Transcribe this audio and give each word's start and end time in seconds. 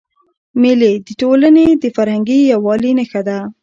مېلې 0.61 0.91
د 1.05 1.09
ټولني 1.21 1.67
د 1.81 1.83
فرهنګي 1.95 2.39
یووالي 2.51 2.91
نخښه 2.97 3.21
ده. 3.27 3.37